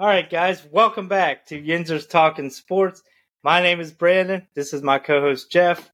[0.00, 3.02] All right, guys, welcome back to Yinzers Talking Sports.
[3.42, 4.46] My name is Brandon.
[4.54, 5.90] This is my co-host Jeff.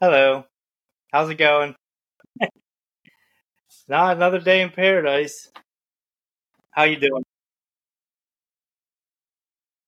[0.00, 0.46] Hello.
[1.12, 1.74] How's it going?
[3.86, 5.50] Not another day in paradise.
[6.70, 7.22] How you doing?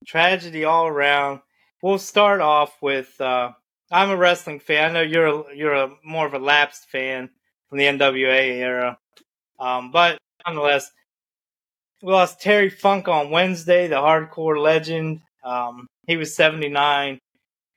[0.07, 1.41] Tragedy all around.
[1.83, 3.53] We'll start off with uh,
[3.91, 4.91] I'm a wrestling fan.
[4.91, 7.31] I know you're a, you're a more of a lapsed fan
[7.71, 8.99] from the NWA era,
[9.59, 10.91] um, but nonetheless,
[12.03, 15.21] we lost Terry Funk on Wednesday, the hardcore legend.
[15.45, 17.19] Um, he was 79.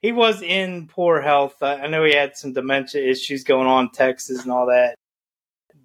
[0.02, 1.62] He was in poor health.
[1.62, 4.96] I, I know he had some dementia issues going on in Texas and all that,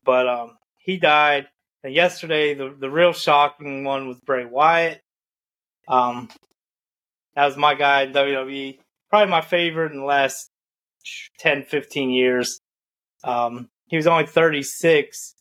[0.03, 1.47] but um, he died.
[1.83, 5.01] And yesterday, the the real shocking one was Bray Wyatt.
[5.87, 6.29] Um,
[7.35, 8.77] that was my guy in WWE.
[9.09, 10.49] Probably my favorite in the last
[11.39, 12.59] 10, 15 years.
[13.23, 15.33] Um, he was only 36.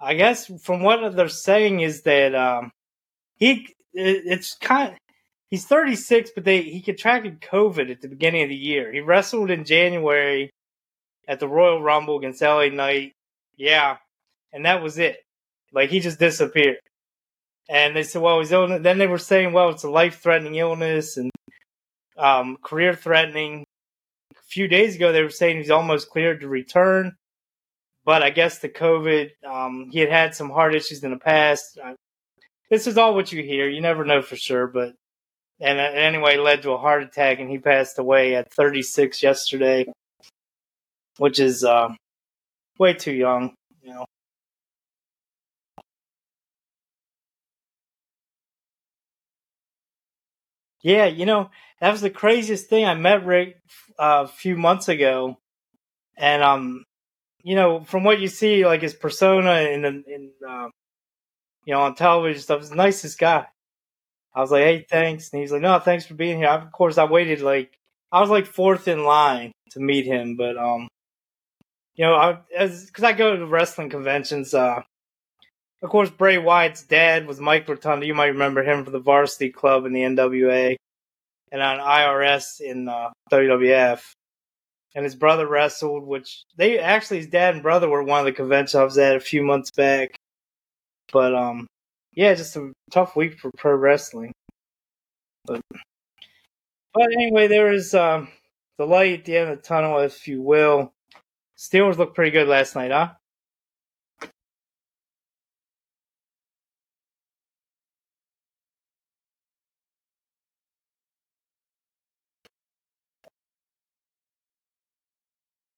[0.00, 2.70] I guess from what they're saying is that um,
[3.36, 4.98] he it's kind of,
[5.50, 8.92] he's 36, but they he contracted COVID at the beginning of the year.
[8.92, 10.50] He wrestled in January
[11.28, 13.12] at the Royal Rumble against LA Knight.
[13.56, 13.98] Yeah,
[14.52, 15.18] and that was it.
[15.72, 16.78] Like he just disappeared.
[17.68, 18.80] And they said, well, he's ill.
[18.80, 21.30] Then they were saying, well, it's a life threatening illness and
[22.16, 23.64] um, career threatening.
[24.32, 27.14] A few days ago, they were saying he's almost cleared to return.
[28.10, 31.78] But I guess the COVID, um, he had had some heart issues in the past.
[31.78, 31.94] Uh,
[32.68, 33.68] this is all what you hear.
[33.68, 34.66] You never know for sure.
[34.66, 34.94] But
[35.60, 39.86] and uh, anyway, led to a heart attack, and he passed away at 36 yesterday,
[41.18, 41.90] which is uh,
[42.80, 43.54] way too young.
[43.80, 44.06] You know.
[50.82, 51.50] Yeah, you know,
[51.80, 52.86] that was the craziest thing.
[52.86, 53.60] I met Rick
[54.00, 55.38] uh, a few months ago,
[56.16, 56.82] and um,
[57.42, 60.70] you know, from what you see, like his persona in the in um,
[61.64, 63.46] you know on television stuff, he's the nicest guy.
[64.34, 66.48] I was like, hey, thanks, and he's like, no, thanks for being here.
[66.48, 67.76] I, of course, I waited like
[68.12, 70.88] I was like fourth in line to meet him, but um,
[71.94, 74.54] you know, I as because I go to wrestling conventions.
[74.54, 74.82] Uh,
[75.82, 78.04] of course, Bray Wyatt's dad was Mike Rotunda.
[78.04, 80.76] You might remember him from the Varsity Club in the NWA
[81.50, 84.00] and on IRS in uh, WWF.
[84.94, 88.32] And his brother wrestled, which they actually his dad and brother were one of the
[88.32, 90.16] conventions I was at a few months back.
[91.12, 91.66] But um,
[92.12, 94.32] yeah, just a tough week for pro wrestling.
[95.44, 95.60] But
[96.92, 98.28] but anyway, there is um,
[98.78, 100.92] the light at the end of the tunnel, if you will.
[101.56, 103.10] Steelers looked pretty good last night, huh?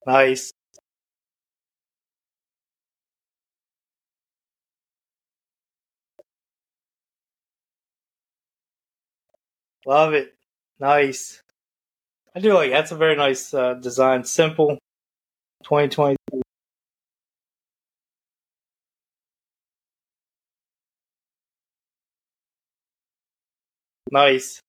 [0.06, 0.52] Nice.
[9.86, 10.34] Love it.
[10.80, 11.42] Nice.
[12.34, 14.24] I do like that's a very nice uh, design.
[14.24, 14.78] Simple.
[15.64, 16.16] 2020.
[24.12, 24.60] Nice.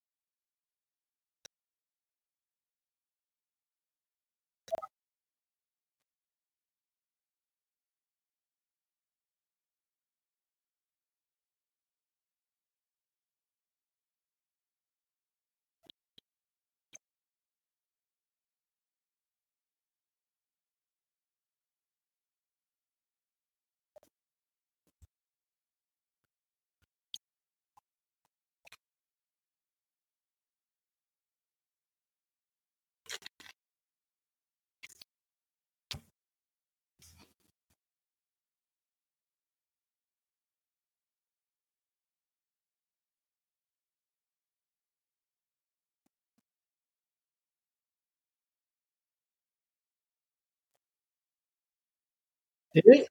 [52.75, 53.07] They?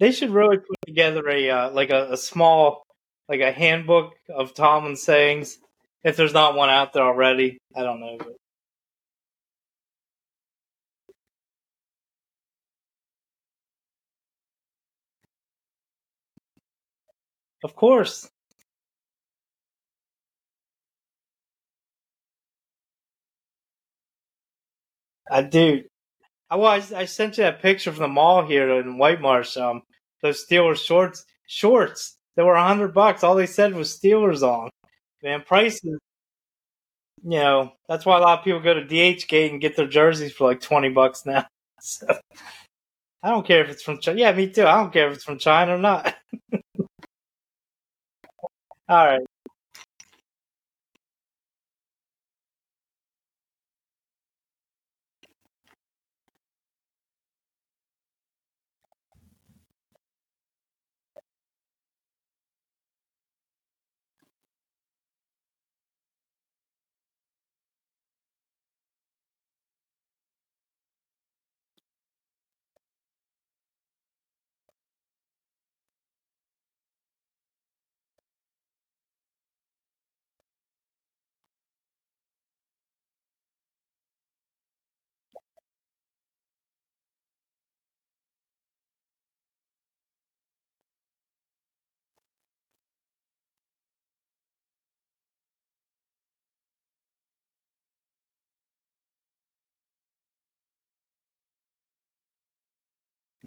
[0.00, 2.84] They should really put together a uh, like a, a small
[3.28, 5.58] like a handbook of Tomlin sayings.
[6.04, 8.18] If there's not one out there already, I don't know.
[8.18, 8.34] But
[17.64, 18.28] of course,
[25.30, 25.84] I do.
[26.50, 29.56] I was I sent you that picture from the mall here in White Marsh.
[29.56, 29.82] Um,
[30.22, 33.24] those Steelers shorts shorts that were hundred bucks.
[33.24, 34.70] All they said was Steelers on.
[35.22, 35.98] Man, prices.
[37.24, 39.86] You know that's why a lot of people go to DH Gate and get their
[39.88, 41.46] jerseys for like twenty bucks now.
[41.86, 42.06] So,
[43.22, 44.18] I don't care if it's from China.
[44.20, 44.64] Yeah, me too.
[44.66, 46.14] I don't care if it's from China or not.
[48.88, 49.20] all right.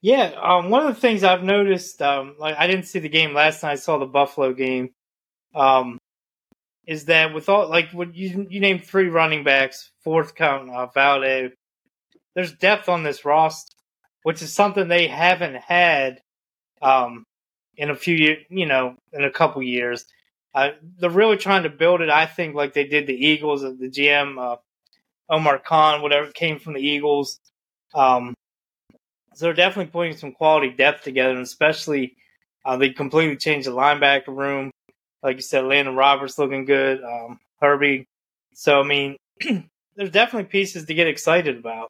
[0.00, 3.34] Yeah, um, one of the things I've noticed, um, like I didn't see the game
[3.34, 3.72] last night.
[3.72, 4.90] I saw the Buffalo game.
[5.54, 5.98] Um,
[6.86, 10.86] is that with all like when you you named three running backs, fourth count uh,
[10.86, 11.52] Valde,
[12.34, 13.74] there's depth on this roster,
[14.22, 16.20] which is something they haven't had
[16.80, 17.24] um,
[17.76, 20.06] in a few years, you know, in a couple years.
[20.54, 22.08] Uh, they're really trying to build it.
[22.08, 24.56] I think like they did the Eagles, uh, the GM uh,
[25.28, 27.40] Omar Khan, whatever came from the Eagles.
[27.94, 28.34] Um,
[29.38, 32.16] so they're definitely putting some quality depth together, and especially
[32.66, 34.72] uh, they completely changed the linebacker room.
[35.22, 38.06] Like you said, Elandon Roberts looking good, um, Herbig.
[38.54, 39.16] So I mean,
[39.96, 41.88] there's definitely pieces to get excited about.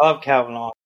[0.00, 0.83] I love Calvin Austin.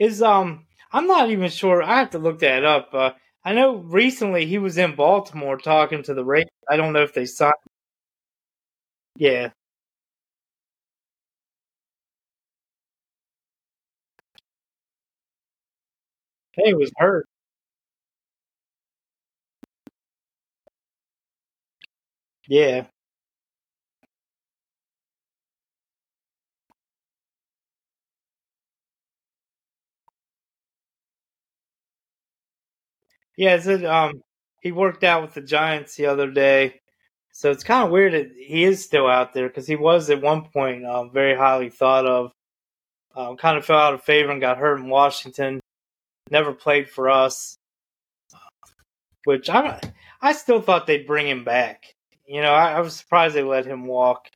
[0.00, 1.80] Is um, I'm not even sure.
[1.82, 2.92] I have to look that up.
[2.92, 3.12] Uh,
[3.44, 6.50] I know recently he was in Baltimore talking to the Ravens.
[6.68, 7.54] I don't know if they signed.
[9.16, 9.50] Yeah,
[16.64, 17.26] he was hurt.
[22.48, 22.86] Yeah,
[33.40, 33.54] yeah.
[33.54, 34.22] It's um,
[34.60, 36.80] he worked out with the Giants the other day,
[37.32, 40.20] so it's kind of weird that he is still out there because he was at
[40.20, 42.32] one point um, very highly thought of.
[43.16, 45.58] Um, kind of fell out of favor and got hurt in Washington.
[46.30, 47.56] Never played for us,
[49.24, 49.80] which I
[50.20, 51.84] I still thought they'd bring him back.
[52.26, 54.28] You know, I, I was surprised they let him walk.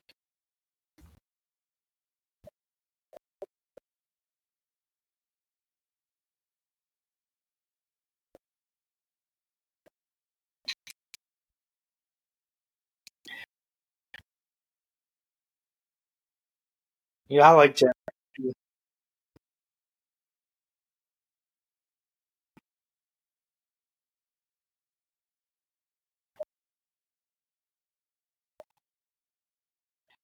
[17.29, 17.93] Yeah, I like Jack.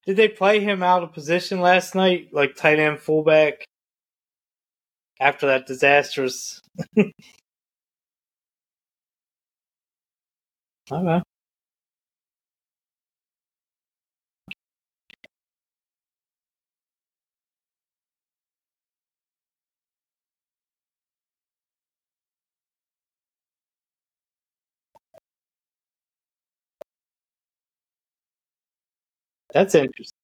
[0.05, 3.65] Did they play him out of position last night, like tight end fullback,
[5.20, 6.62] after that disastrous?
[10.91, 11.22] okay.
[29.53, 30.17] That's interesting.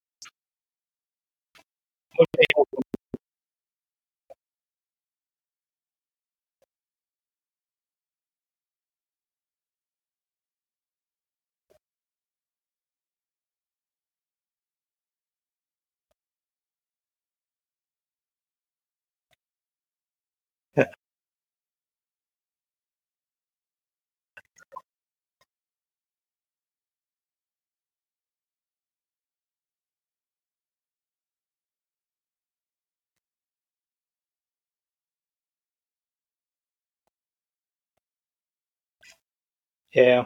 [39.94, 40.24] Yeah.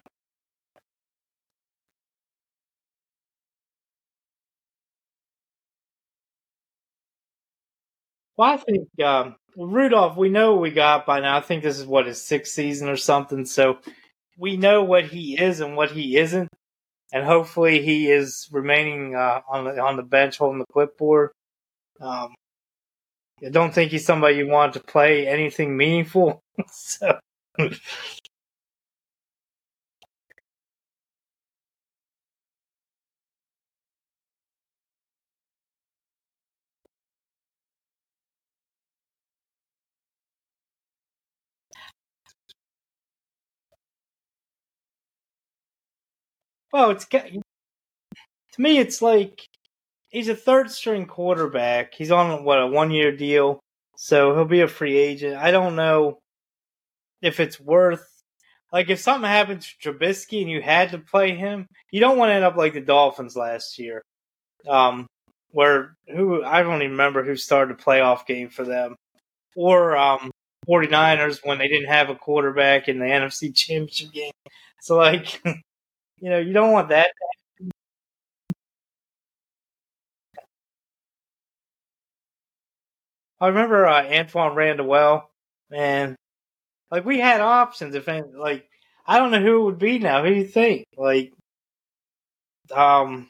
[8.36, 10.16] Well, I think um, Rudolph.
[10.18, 11.38] We know what we got by now.
[11.38, 13.46] I think this is what his sixth season or something.
[13.46, 13.78] So
[14.38, 16.48] we know what he is and what he isn't,
[17.12, 21.30] and hopefully he is remaining uh, on the on the bench holding the clipboard.
[22.00, 22.34] Um,
[23.46, 26.40] I don't think he's somebody you want to play anything meaningful.
[26.68, 27.18] so.
[46.72, 47.42] Well, it's to
[48.58, 49.46] me, it's like
[50.10, 51.94] he's a third string quarterback.
[51.94, 53.60] He's on what a one year deal,
[53.96, 55.36] so he'll be a free agent.
[55.36, 56.18] I don't know
[57.20, 58.06] if it's worth
[58.72, 62.30] like if something happened to Trubisky and you had to play him, you don't want
[62.30, 64.02] to end up like the Dolphins last year,
[64.68, 65.06] um,
[65.52, 68.96] where who I don't even remember who started a playoff game for them,
[69.56, 70.30] or um,
[70.68, 74.32] 49ers when they didn't have a quarterback in the NFC Championship game.
[74.82, 75.42] So like,
[76.22, 77.10] you know, you don't want that.
[83.40, 85.28] I remember uh, Antwaan Randle
[85.70, 86.16] and
[86.90, 87.94] like we had options.
[87.94, 88.68] If like
[89.06, 90.22] I don't know who it would be now.
[90.24, 90.86] Who do you think?
[90.96, 91.32] Like,
[92.74, 93.28] um,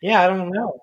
[0.00, 0.80] yeah, I don't know.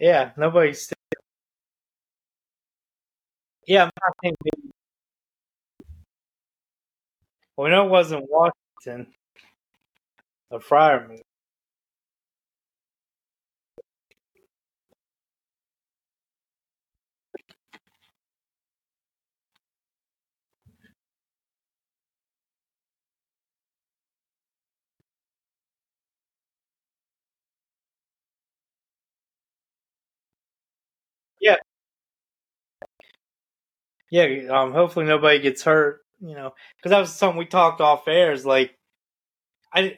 [0.00, 0.92] Yeah, nobody's.
[3.70, 4.70] Yeah, I'm not thinking.
[7.56, 9.12] Well, we know it wasn't Washington.
[10.50, 11.20] The Freiermuth.
[11.20, 11.29] Yeah.
[34.10, 38.08] Yeah, um, hopefully nobody gets hurt, you know, because that was something we talked off
[38.08, 38.32] air.
[38.32, 38.74] Is like,
[39.72, 39.96] I,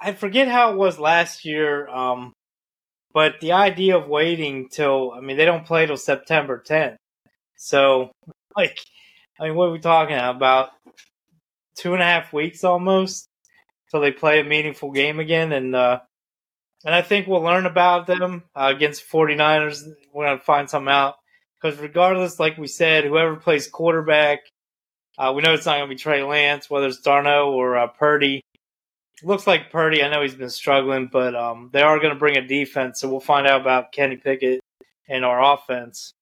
[0.00, 2.32] I forget how it was last year, um,
[3.12, 6.96] but the idea of waiting till, I mean, they don't play till September 10th.
[7.56, 8.10] So,
[8.56, 8.78] like,
[9.38, 10.70] I mean, what are we talking about?
[11.76, 13.26] Two and a half weeks almost
[13.90, 15.52] till they play a meaningful game again.
[15.52, 16.00] And, uh,
[16.84, 19.84] and I think we'll learn about them uh, against 49ers.
[20.12, 21.16] We're going to find something out.
[21.62, 24.40] Because regardless, like we said, whoever plays quarterback,
[25.18, 27.86] uh, we know it's not going to be Trey Lance, whether it's Darnold or uh,
[27.86, 28.42] Purdy.
[29.22, 30.02] Looks like Purdy.
[30.02, 33.08] I know he's been struggling, but um, they are going to bring a defense, so
[33.08, 34.60] we'll find out about Kenny Pickett
[35.08, 36.12] and our offense.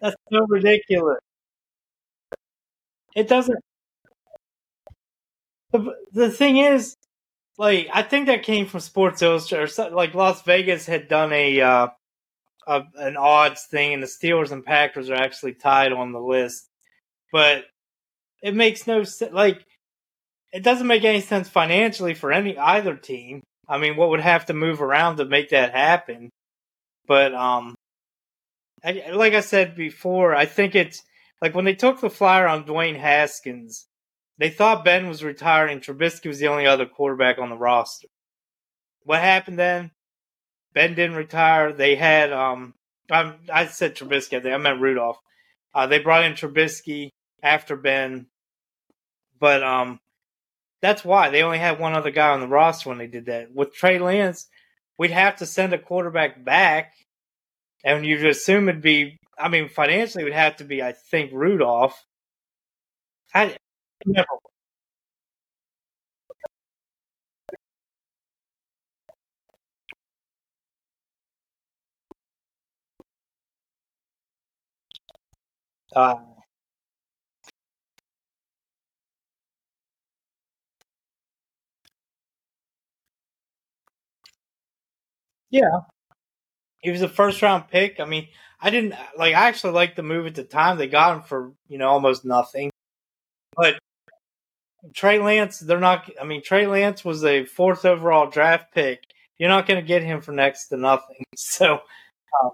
[0.00, 1.18] That's so ridiculous.
[3.16, 3.58] It doesn't.
[5.72, 6.96] The, the thing is,
[7.60, 9.78] like, I think that came from Sports Illustrated.
[9.78, 11.88] Or like, Las Vegas had done a, uh,
[12.66, 16.66] a an odds thing, and the Steelers and Packers are actually tied on the list.
[17.30, 17.64] But
[18.42, 19.34] it makes no sense.
[19.34, 19.62] Like,
[20.54, 23.42] it doesn't make any sense financially for any either team.
[23.68, 26.30] I mean, what would have to move around to make that happen?
[27.06, 27.74] But um,
[28.82, 31.02] I, like I said before, I think it's
[31.42, 33.86] like when they took the flyer on Dwayne Haskins,
[34.40, 35.80] they thought Ben was retiring.
[35.80, 38.08] Trubisky was the only other quarterback on the roster.
[39.04, 39.90] What happened then?
[40.72, 41.74] Ben didn't retire.
[41.74, 42.72] They had um,
[43.10, 44.44] I, I said Trubisky.
[44.44, 45.18] I I meant Rudolph.
[45.74, 47.10] Uh, they brought in Trubisky
[47.42, 48.28] after Ben,
[49.38, 50.00] but um,
[50.80, 53.54] that's why they only had one other guy on the roster when they did that.
[53.54, 54.46] With Trey Lance,
[54.96, 56.94] we'd have to send a quarterback back,
[57.84, 59.18] and you'd assume it'd be.
[59.38, 60.82] I mean, financially, it would have to be.
[60.82, 62.02] I think Rudolph.
[63.34, 63.56] I
[64.06, 64.38] never.
[75.94, 76.16] Uh,
[85.50, 85.80] yeah,
[86.80, 88.00] he was a first round pick.
[88.00, 88.28] I mean,
[88.60, 89.34] I didn't like.
[89.34, 90.78] I actually liked the move at the time.
[90.78, 92.70] They got him for you know almost nothing,
[93.56, 93.78] but
[94.94, 96.10] Trey Lance, they're not.
[96.20, 99.04] I mean, Trey Lance was a fourth overall draft pick.
[99.38, 101.24] You're not going to get him for next to nothing.
[101.36, 101.80] So,
[102.42, 102.50] um,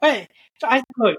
[0.00, 0.28] hey,
[0.64, 1.18] I look.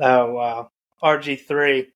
[0.00, 0.70] Oh wow,
[1.02, 1.88] RG three.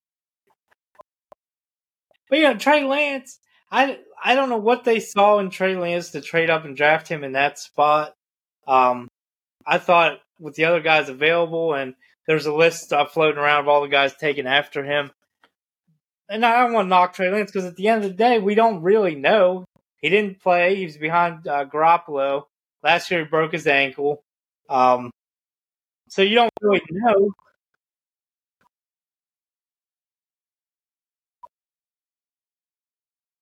[2.31, 3.41] But yeah, Trey Lance.
[3.71, 7.09] I I don't know what they saw in Trey Lance to trade up and draft
[7.09, 8.15] him in that spot.
[8.67, 9.09] Um,
[9.67, 11.95] I thought with the other guys available, and
[12.27, 15.11] there's a list uh, floating around of all the guys taken after him.
[16.29, 18.39] And I don't want to knock Trey Lance because at the end of the day,
[18.39, 19.65] we don't really know.
[20.01, 20.77] He didn't play.
[20.77, 22.45] He was behind uh, Garoppolo.
[22.83, 24.23] Last year, he broke his ankle.
[24.69, 25.11] Um,
[26.09, 27.31] so you don't really know.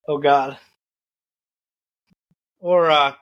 [0.09, 0.59] Oh God.
[2.61, 3.15] Or uh,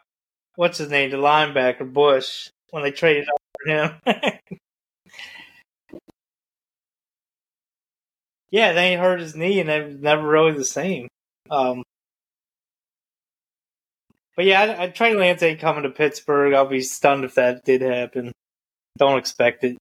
[0.56, 1.10] what's his name?
[1.10, 4.00] The linebacker Bush when they traded up for him.
[8.50, 11.08] yeah, they hurt his knee and it was never really the same.
[11.50, 11.82] Um,
[14.36, 16.54] but yeah, I, I, Trey Lance ain't coming to Pittsburgh.
[16.54, 18.32] I'll be stunned if that did happen.
[18.98, 19.76] Don't expect it.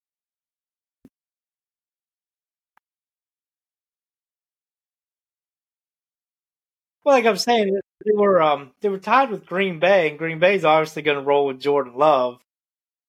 [7.04, 10.40] Well, like I'm saying, they were um they were tied with Green Bay, and Green
[10.40, 12.38] Bay's obviously going to roll with Jordan Love,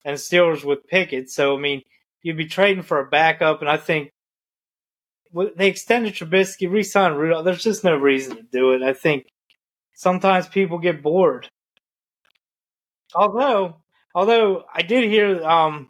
[0.05, 1.31] and Steelers with Pickett.
[1.31, 1.83] So I mean,
[2.23, 4.11] you'd be trading for a backup, and I think
[5.57, 7.45] they extended Trubisky, re-signed Rudolph.
[7.45, 8.83] There's just no reason to do it.
[8.83, 9.27] I think
[9.95, 11.49] sometimes people get bored.
[13.15, 13.77] Although,
[14.15, 15.89] although I did hear, um,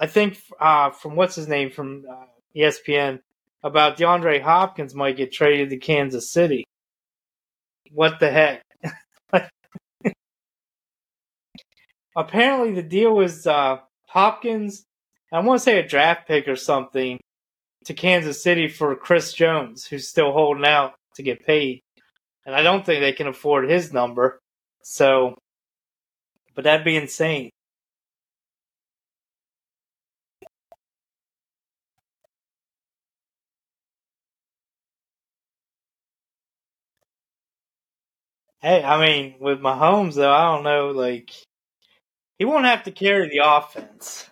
[0.00, 3.20] I think uh, from what's his name from uh, ESPN
[3.62, 6.64] about DeAndre Hopkins might get traded to Kansas City
[7.92, 8.62] what the heck?
[12.16, 14.84] Apparently, the deal was uh, Hopkins.
[15.32, 17.20] I want to say a draft pick or something
[17.84, 21.80] to Kansas City for Chris Jones, who's still holding out to get paid,
[22.44, 24.40] and I don't think they can afford his number.
[24.82, 25.36] So,
[26.54, 27.50] but that'd be insane.
[38.62, 40.90] Hey, I mean, with Mahomes though, I don't know.
[40.90, 41.30] Like,
[42.38, 44.30] he won't have to carry the offense.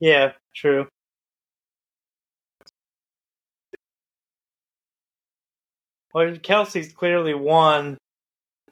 [0.00, 0.88] Yeah, true.
[6.14, 7.98] Well, Kelce's clearly won.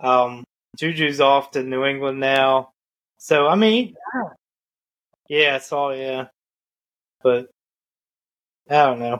[0.01, 0.45] Um,
[0.79, 2.71] Juju's off to New England now.
[3.19, 3.95] So, I mean,
[5.29, 6.29] yeah, I saw, yeah.
[7.23, 7.49] But,
[8.71, 9.19] I don't know.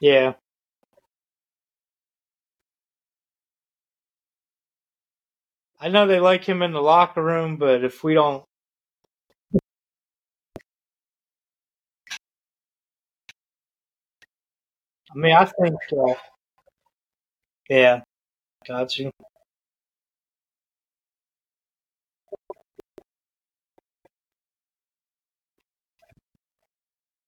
[0.00, 0.34] Yeah.
[5.80, 8.44] I know they like him in the locker room, but if we don't
[15.14, 16.14] I mean, I think, uh,
[17.68, 18.00] yeah,
[18.66, 19.12] got you.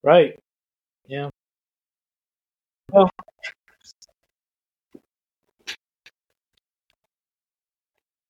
[0.02, 0.38] Right.
[1.08, 1.30] Yeah.
[2.92, 3.10] Well,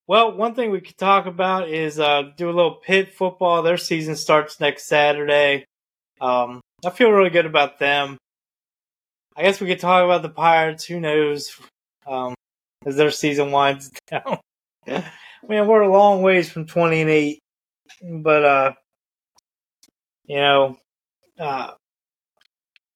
[0.07, 3.63] well, one thing we could talk about is uh, do a little pit football.
[3.63, 5.65] Their season starts next Saturday.
[6.21, 8.19] Um, I feel really good about them.
[9.41, 10.85] I guess we could talk about the Pirates.
[10.85, 11.59] Who knows?
[12.07, 12.35] Um,
[12.85, 14.39] as their season winds down.
[14.87, 17.39] Man, we're a long ways from twenty and eight,
[18.03, 18.73] but uh,
[20.27, 20.77] you know,
[21.39, 21.71] uh,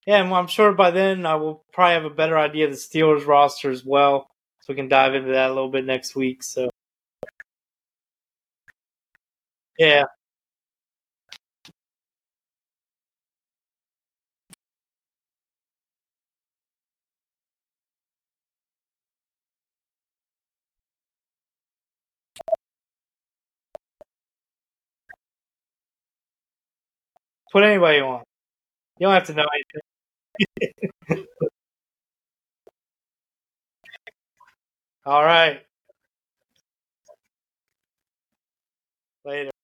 [0.07, 3.27] yeah, I'm sure by then I will probably have a better idea of the Steelers
[3.27, 4.27] roster as well,
[4.61, 6.43] so we can dive into that a little bit next week.
[6.43, 6.69] So,
[9.79, 10.05] yeah.
[27.55, 28.25] Put anybody you want.
[28.99, 29.47] You don't have to know
[31.09, 31.27] anything.
[35.07, 35.63] All right.
[39.25, 39.53] Later.